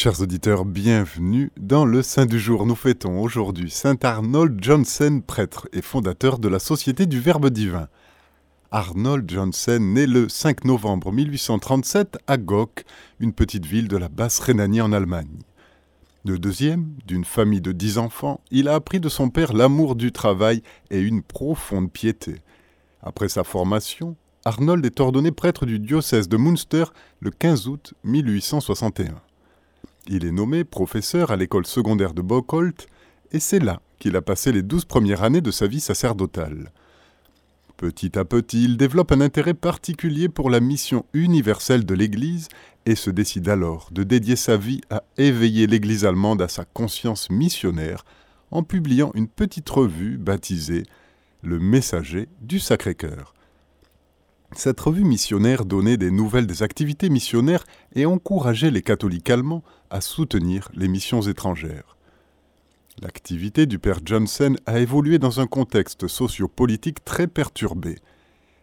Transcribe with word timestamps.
Chers 0.00 0.22
auditeurs, 0.22 0.64
bienvenue 0.64 1.50
dans 1.58 1.84
le 1.84 2.02
Saint 2.02 2.26
du 2.26 2.38
jour. 2.38 2.66
Nous 2.66 2.76
fêtons 2.76 3.20
aujourd'hui 3.20 3.68
Saint 3.68 3.98
Arnold 4.04 4.62
Johnson, 4.62 5.20
prêtre 5.26 5.66
et 5.72 5.82
fondateur 5.82 6.38
de 6.38 6.46
la 6.46 6.60
Société 6.60 7.04
du 7.04 7.18
Verbe 7.18 7.50
divin. 7.50 7.88
Arnold 8.70 9.28
Johnson 9.28 9.80
naît 9.80 10.06
le 10.06 10.28
5 10.28 10.66
novembre 10.66 11.10
1837 11.10 12.16
à 12.28 12.36
Gok, 12.36 12.84
une 13.18 13.32
petite 13.32 13.66
ville 13.66 13.88
de 13.88 13.96
la 13.96 14.08
basse 14.08 14.38
Rhénanie 14.38 14.80
en 14.80 14.92
Allemagne. 14.92 15.40
Le 16.24 16.38
deuxième, 16.38 16.94
d'une 17.04 17.24
famille 17.24 17.60
de 17.60 17.72
dix 17.72 17.98
enfants, 17.98 18.40
il 18.52 18.68
a 18.68 18.76
appris 18.76 19.00
de 19.00 19.08
son 19.08 19.30
père 19.30 19.52
l'amour 19.52 19.96
du 19.96 20.12
travail 20.12 20.62
et 20.92 21.00
une 21.00 21.24
profonde 21.24 21.90
piété. 21.90 22.36
Après 23.02 23.28
sa 23.28 23.42
formation, 23.42 24.14
Arnold 24.44 24.86
est 24.86 25.00
ordonné 25.00 25.32
prêtre 25.32 25.66
du 25.66 25.80
diocèse 25.80 26.28
de 26.28 26.36
Münster 26.36 26.84
le 27.18 27.32
15 27.32 27.66
août 27.66 27.94
1861. 28.04 29.20
Il 30.10 30.24
est 30.24 30.32
nommé 30.32 30.64
professeur 30.64 31.30
à 31.30 31.36
l'école 31.36 31.66
secondaire 31.66 32.14
de 32.14 32.22
Bockholt 32.22 32.86
et 33.30 33.40
c'est 33.40 33.58
là 33.58 33.82
qu'il 33.98 34.16
a 34.16 34.22
passé 34.22 34.52
les 34.52 34.62
douze 34.62 34.86
premières 34.86 35.22
années 35.22 35.42
de 35.42 35.50
sa 35.50 35.66
vie 35.66 35.80
sacerdotale. 35.80 36.72
Petit 37.76 38.18
à 38.18 38.24
petit, 38.24 38.64
il 38.64 38.78
développe 38.78 39.12
un 39.12 39.20
intérêt 39.20 39.52
particulier 39.52 40.30
pour 40.30 40.48
la 40.48 40.60
mission 40.60 41.04
universelle 41.12 41.84
de 41.84 41.94
l'Église 41.94 42.48
et 42.86 42.94
se 42.94 43.10
décide 43.10 43.50
alors 43.50 43.90
de 43.92 44.02
dédier 44.02 44.34
sa 44.34 44.56
vie 44.56 44.80
à 44.88 45.02
éveiller 45.18 45.66
l'Église 45.66 46.06
allemande 46.06 46.40
à 46.40 46.48
sa 46.48 46.64
conscience 46.64 47.28
missionnaire 47.28 48.06
en 48.50 48.62
publiant 48.62 49.12
une 49.14 49.28
petite 49.28 49.68
revue 49.68 50.16
baptisée 50.16 50.84
Le 51.42 51.58
Messager 51.58 52.28
du 52.40 52.60
Sacré-Cœur. 52.60 53.34
Cette 54.56 54.80
revue 54.80 55.04
missionnaire 55.04 55.64
donnait 55.64 55.98
des 55.98 56.10
nouvelles 56.10 56.46
des 56.46 56.62
activités 56.62 57.10
missionnaires 57.10 57.64
et 57.94 58.06
encourageait 58.06 58.70
les 58.70 58.82
catholiques 58.82 59.30
allemands 59.30 59.62
à 59.90 60.00
soutenir 60.00 60.68
les 60.74 60.88
missions 60.88 61.20
étrangères. 61.20 61.96
L'activité 63.00 63.66
du 63.66 63.78
père 63.78 64.00
Johnson 64.04 64.56
a 64.66 64.80
évolué 64.80 65.18
dans 65.18 65.40
un 65.40 65.46
contexte 65.46 66.08
sociopolitique 66.08 67.04
très 67.04 67.28
perturbé. 67.28 67.96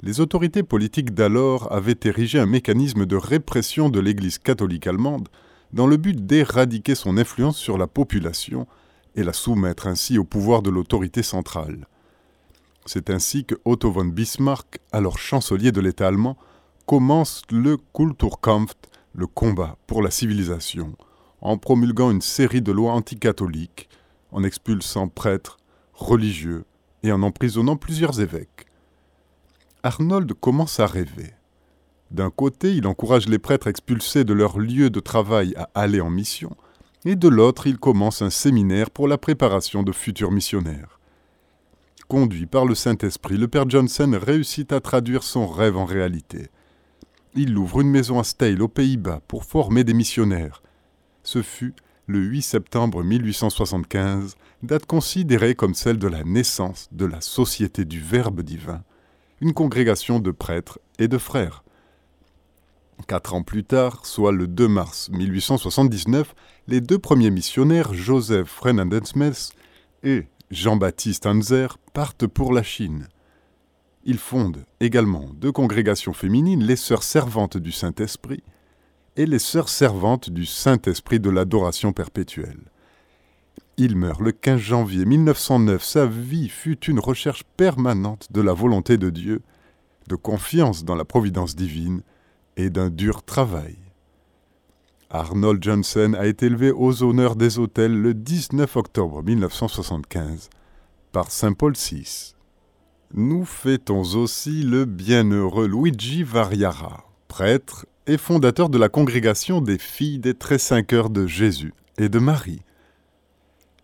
Les 0.00 0.20
autorités 0.20 0.62
politiques 0.62 1.14
d'alors 1.14 1.70
avaient 1.72 1.98
érigé 2.04 2.38
un 2.38 2.46
mécanisme 2.46 3.04
de 3.04 3.16
répression 3.16 3.88
de 3.88 4.00
l'Église 4.00 4.38
catholique 4.38 4.86
allemande 4.86 5.28
dans 5.72 5.86
le 5.86 5.96
but 5.96 6.26
d'éradiquer 6.26 6.94
son 6.94 7.18
influence 7.18 7.56
sur 7.56 7.76
la 7.76 7.86
population 7.86 8.66
et 9.16 9.22
la 9.24 9.32
soumettre 9.32 9.86
ainsi 9.86 10.16
au 10.16 10.24
pouvoir 10.24 10.62
de 10.62 10.70
l'autorité 10.70 11.22
centrale. 11.22 11.86
C'est 12.84 13.10
ainsi 13.10 13.44
que 13.44 13.54
Otto 13.64 13.92
von 13.92 14.06
Bismarck, 14.06 14.80
alors 14.90 15.18
chancelier 15.18 15.72
de 15.72 15.80
l'État 15.80 16.08
allemand, 16.08 16.36
commence 16.86 17.42
le 17.50 17.76
Kulturkampf, 17.94 18.74
le 19.14 19.26
combat 19.26 19.76
pour 19.86 20.02
la 20.02 20.10
civilisation, 20.10 20.96
en 21.40 21.58
promulguant 21.58 22.10
une 22.10 22.20
série 22.20 22.62
de 22.62 22.72
lois 22.72 22.92
anticatholiques, 22.92 23.88
en 24.32 24.42
expulsant 24.42 25.08
prêtres, 25.08 25.58
religieux 25.92 26.64
et 27.02 27.12
en 27.12 27.22
emprisonnant 27.22 27.76
plusieurs 27.76 28.20
évêques. 28.20 28.66
Arnold 29.82 30.32
commence 30.34 30.80
à 30.80 30.86
rêver. 30.86 31.34
D'un 32.10 32.30
côté, 32.30 32.74
il 32.74 32.86
encourage 32.86 33.28
les 33.28 33.38
prêtres 33.38 33.68
expulsés 33.68 34.24
de 34.24 34.32
leur 34.32 34.58
lieu 34.58 34.90
de 34.90 35.00
travail 35.00 35.54
à 35.56 35.70
aller 35.74 36.00
en 36.00 36.10
mission, 36.10 36.56
et 37.04 37.16
de 37.16 37.28
l'autre, 37.28 37.66
il 37.66 37.78
commence 37.78 38.22
un 38.22 38.30
séminaire 38.30 38.90
pour 38.90 39.08
la 39.08 39.18
préparation 39.18 39.82
de 39.82 39.92
futurs 39.92 40.30
missionnaires. 40.30 41.00
Conduit 42.12 42.44
par 42.44 42.66
le 42.66 42.74
Saint-Esprit, 42.74 43.38
le 43.38 43.48
Père 43.48 43.70
Johnson 43.70 44.18
réussit 44.20 44.70
à 44.74 44.82
traduire 44.82 45.22
son 45.22 45.46
rêve 45.46 45.78
en 45.78 45.86
réalité. 45.86 46.50
Il 47.34 47.56
ouvre 47.56 47.80
une 47.80 47.88
maison 47.88 48.18
à 48.18 48.22
Stale, 48.22 48.60
aux 48.60 48.68
Pays-Bas, 48.68 49.22
pour 49.28 49.44
former 49.44 49.82
des 49.82 49.94
missionnaires. 49.94 50.62
Ce 51.22 51.40
fut 51.40 51.72
le 52.06 52.18
8 52.18 52.42
septembre 52.42 53.02
1875, 53.02 54.34
date 54.62 54.84
considérée 54.84 55.54
comme 55.54 55.72
celle 55.72 55.96
de 55.96 56.06
la 56.06 56.22
naissance 56.22 56.90
de 56.92 57.06
la 57.06 57.22
Société 57.22 57.86
du 57.86 57.98
Verbe 57.98 58.42
divin, 58.42 58.84
une 59.40 59.54
congrégation 59.54 60.18
de 60.18 60.32
prêtres 60.32 60.80
et 60.98 61.08
de 61.08 61.16
frères. 61.16 61.64
Quatre 63.08 63.32
ans 63.32 63.42
plus 63.42 63.64
tard, 63.64 64.04
soit 64.04 64.32
le 64.32 64.48
2 64.48 64.68
mars 64.68 65.08
1879, 65.12 66.34
les 66.68 66.82
deux 66.82 66.98
premiers 66.98 67.30
missionnaires, 67.30 67.94
Joseph 67.94 68.48
Frenandensmeth 68.48 69.54
et 70.02 70.26
Jean-Baptiste 70.50 71.24
Hanzer 71.24 71.78
partent 71.92 72.26
pour 72.26 72.52
la 72.52 72.62
Chine. 72.62 73.08
Ils 74.04 74.18
fondent 74.18 74.64
également 74.80 75.30
deux 75.34 75.52
congrégations 75.52 76.12
féminines, 76.12 76.64
les 76.64 76.76
Sœurs 76.76 77.02
servantes 77.02 77.56
du 77.56 77.70
Saint-Esprit 77.70 78.42
et 79.16 79.26
les 79.26 79.38
Sœurs 79.38 79.68
servantes 79.68 80.30
du 80.30 80.46
Saint-Esprit 80.46 81.20
de 81.20 81.30
l'adoration 81.30 81.92
perpétuelle. 81.92 82.60
Il 83.76 83.96
meurt 83.96 84.20
le 84.20 84.32
15 84.32 84.60
janvier 84.60 85.04
1909. 85.04 85.82
Sa 85.82 86.06
vie 86.06 86.48
fut 86.48 86.84
une 86.86 86.98
recherche 86.98 87.44
permanente 87.56 88.28
de 88.30 88.40
la 88.40 88.52
volonté 88.52 88.96
de 88.96 89.10
Dieu, 89.10 89.42
de 90.08 90.16
confiance 90.16 90.84
dans 90.84 90.94
la 90.94 91.04
providence 91.04 91.54
divine 91.54 92.02
et 92.56 92.70
d'un 92.70 92.90
dur 92.90 93.22
travail. 93.22 93.76
Arnold 95.10 95.62
Johnson 95.62 96.14
a 96.18 96.26
été 96.26 96.46
élevé 96.46 96.70
aux 96.70 97.02
honneurs 97.02 97.36
des 97.36 97.58
hôtels 97.58 97.94
le 97.94 98.14
19 98.14 98.76
octobre 98.76 99.22
1975 99.22 100.48
par 101.12 101.30
Saint 101.30 101.52
Paul 101.52 101.74
VI. 101.74 102.34
Nous 103.14 103.44
fêtons 103.44 104.02
aussi 104.16 104.62
le 104.62 104.86
bienheureux 104.86 105.68
Luigi 105.68 106.22
Variara, 106.22 107.04
prêtre 107.28 107.86
et 108.06 108.16
fondateur 108.16 108.70
de 108.70 108.78
la 108.78 108.88
congrégation 108.88 109.60
des 109.60 109.78
filles 109.78 110.18
des 110.18 110.34
très 110.34 110.58
cinq 110.58 110.94
heures 110.94 111.10
de 111.10 111.26
Jésus 111.26 111.74
et 111.98 112.08
de 112.08 112.18
Marie. 112.18 112.62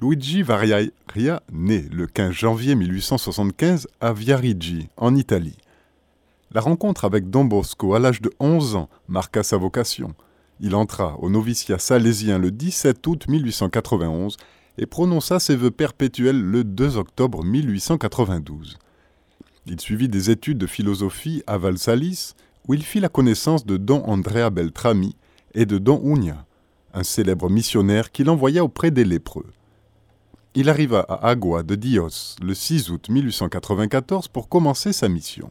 Luigi 0.00 0.42
Variaria 0.42 1.42
naît 1.52 1.86
le 1.92 2.06
15 2.08 2.32
janvier 2.32 2.74
1875 2.74 3.86
à 4.00 4.12
Viarigi, 4.12 4.88
en 4.96 5.14
Italie. 5.14 5.58
La 6.50 6.60
rencontre 6.60 7.04
avec 7.04 7.30
Don 7.30 7.44
Bosco 7.44 7.94
à 7.94 8.00
l'âge 8.00 8.20
de 8.20 8.32
11 8.40 8.74
ans 8.74 8.88
marqua 9.06 9.44
sa 9.44 9.56
vocation. 9.56 10.14
Il 10.60 10.74
entra 10.74 11.16
au 11.20 11.30
noviciat 11.30 11.78
salésien 11.78 12.38
le 12.38 12.50
17 12.50 13.06
août 13.06 13.28
1891 13.28 14.36
et 14.78 14.86
prononça 14.86 15.38
ses 15.38 15.56
vœux 15.56 15.70
perpétuels 15.70 16.40
le 16.40 16.64
2 16.64 16.96
octobre 16.96 17.44
1892. 17.44 18.78
Il 19.66 19.80
suivit 19.80 20.08
des 20.08 20.30
études 20.30 20.58
de 20.58 20.66
philosophie 20.66 21.42
à 21.46 21.58
Valsalis, 21.58 22.32
où 22.66 22.74
il 22.74 22.82
fit 22.82 23.00
la 23.00 23.08
connaissance 23.08 23.66
de 23.66 23.76
Don 23.76 24.02
Andrea 24.04 24.50
Beltrami 24.50 25.16
et 25.54 25.66
de 25.66 25.78
Don 25.78 26.00
Unia, 26.04 26.46
un 26.94 27.04
célèbre 27.04 27.50
missionnaire 27.50 28.10
qu'il 28.10 28.30
envoya 28.30 28.64
auprès 28.64 28.90
des 28.90 29.04
lépreux. 29.04 29.46
Il 30.54 30.68
arriva 30.68 31.00
à 31.08 31.28
Agua 31.28 31.62
de 31.62 31.74
Dios 31.74 32.36
le 32.42 32.54
6 32.54 32.90
août 32.90 33.08
1894 33.08 34.28
pour 34.28 34.48
commencer 34.48 34.92
sa 34.92 35.08
mission. 35.08 35.50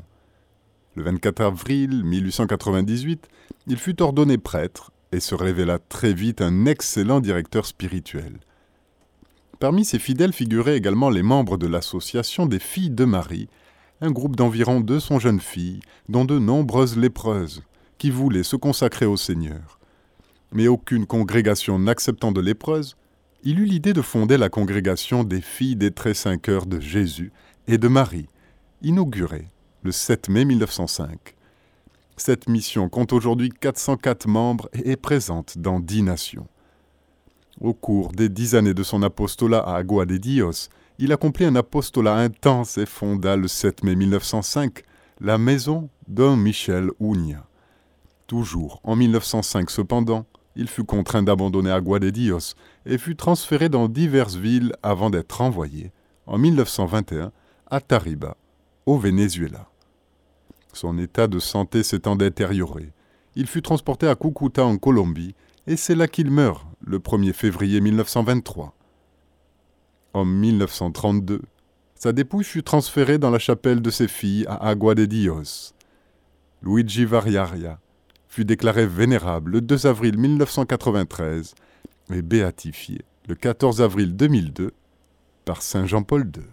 Le 0.95 1.03
24 1.03 1.41
avril 1.41 2.03
1898, 2.03 3.27
il 3.67 3.77
fut 3.77 4.01
ordonné 4.01 4.37
prêtre 4.37 4.91
et 5.11 5.19
se 5.19 5.35
révéla 5.35 5.79
très 5.79 6.13
vite 6.13 6.41
un 6.41 6.65
excellent 6.65 7.19
directeur 7.19 7.65
spirituel. 7.65 8.39
Parmi 9.61 9.85
ses 9.85 9.99
fidèles 9.99 10.33
figuraient 10.33 10.75
également 10.75 11.11
les 11.11 11.21
membres 11.21 11.55
de 11.55 11.67
l'association 11.67 12.47
des 12.47 12.57
filles 12.57 12.89
de 12.89 13.05
Marie, 13.05 13.47
un 14.01 14.09
groupe 14.09 14.35
d'environ 14.35 14.79
200 14.79 15.19
jeunes 15.19 15.39
filles, 15.39 15.81
dont 16.09 16.25
de 16.25 16.39
nombreuses 16.39 16.97
lépreuses, 16.97 17.61
qui 17.99 18.09
voulaient 18.09 18.41
se 18.41 18.55
consacrer 18.55 19.05
au 19.05 19.17
Seigneur. 19.17 19.79
Mais 20.51 20.67
aucune 20.67 21.05
congrégation 21.05 21.77
n'acceptant 21.77 22.31
de 22.31 22.41
lépreuses, 22.41 22.97
il 23.43 23.59
eut 23.59 23.65
l'idée 23.65 23.93
de 23.93 24.01
fonder 24.01 24.35
la 24.35 24.49
congrégation 24.49 25.23
des 25.23 25.41
filles 25.41 25.75
des 25.75 25.91
très 25.91 26.15
cinq 26.15 26.49
heures 26.49 26.65
de 26.65 26.79
Jésus 26.79 27.31
et 27.67 27.77
de 27.77 27.87
Marie, 27.87 28.29
inaugurée 28.81 29.45
le 29.83 29.91
7 29.91 30.29
mai 30.29 30.43
1905. 30.43 31.35
Cette 32.17 32.49
mission 32.49 32.89
compte 32.89 33.13
aujourd'hui 33.13 33.51
404 33.51 34.27
membres 34.27 34.69
et 34.73 34.89
est 34.89 34.97
présente 34.97 35.59
dans 35.59 35.79
dix 35.79 36.01
nations. 36.01 36.47
Au 37.59 37.73
cours 37.73 38.11
des 38.11 38.29
dix 38.29 38.55
années 38.55 38.73
de 38.73 38.83
son 38.83 39.03
apostolat 39.03 39.59
à 39.59 39.75
Agua 39.75 40.05
de 40.05 40.17
Dios, 40.17 40.69
il 40.99 41.11
accomplit 41.11 41.45
un 41.45 41.55
apostolat 41.55 42.15
intense 42.15 42.77
et 42.77 42.85
fonda 42.85 43.35
le 43.35 43.47
7 43.47 43.83
mai 43.83 43.95
1905 43.95 44.83
la 45.19 45.37
maison 45.37 45.89
Don 46.07 46.37
Michel 46.37 46.89
Unia. 46.99 47.45
Toujours 48.25 48.79
en 48.83 48.95
1905 48.95 49.69
cependant, 49.69 50.25
il 50.55 50.67
fut 50.67 50.83
contraint 50.83 51.23
d'abandonner 51.23 51.71
Agua 51.71 51.99
de 51.99 52.09
Dios 52.09 52.55
et 52.85 52.97
fut 52.97 53.15
transféré 53.15 53.69
dans 53.69 53.87
diverses 53.87 54.35
villes 54.35 54.73
avant 54.81 55.09
d'être 55.09 55.41
envoyé, 55.41 55.91
en 56.25 56.37
1921, 56.37 57.31
à 57.69 57.79
Tariba, 57.81 58.35
au 58.85 58.97
Venezuela. 58.97 59.69
Son 60.73 60.97
état 60.97 61.27
de 61.27 61.39
santé 61.39 61.83
s'étant 61.83 62.15
détérioré, 62.15 62.91
il 63.35 63.47
fut 63.47 63.61
transporté 63.61 64.07
à 64.07 64.15
Cucuta 64.15 64.65
en 64.65 64.77
Colombie, 64.77 65.35
et 65.67 65.77
c'est 65.77 65.95
là 65.95 66.07
qu'il 66.07 66.31
meurt, 66.31 66.65
le 66.81 66.99
1er 66.99 67.33
février 67.33 67.81
1923. 67.81 68.73
En 70.13 70.25
1932, 70.25 71.41
sa 71.95 72.11
dépouille 72.11 72.43
fut 72.43 72.63
transférée 72.63 73.17
dans 73.17 73.29
la 73.29 73.39
chapelle 73.39 73.81
de 73.81 73.89
ses 73.91 74.07
filles 74.07 74.45
à 74.47 74.67
Agua 74.67 74.95
de 74.95 75.05
Dios. 75.05 75.73
Luigi 76.63 77.05
Variaria 77.05 77.79
fut 78.27 78.45
déclaré 78.45 78.85
vénérable 78.85 79.51
le 79.51 79.61
2 79.61 79.87
avril 79.87 80.17
1993 80.17 81.53
et 82.13 82.21
béatifié 82.21 83.01
le 83.27 83.35
14 83.35 83.81
avril 83.81 84.15
2002 84.15 84.71
par 85.45 85.61
Saint 85.61 85.85
Jean-Paul 85.85 86.23
II. 86.35 86.43